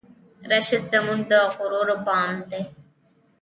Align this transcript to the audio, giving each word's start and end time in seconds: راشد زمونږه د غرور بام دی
راشد 0.49 0.83
زمونږه 0.91 1.27
د 1.29 1.33
غرور 1.55 1.89
بام 2.05 2.35
دی 2.49 2.63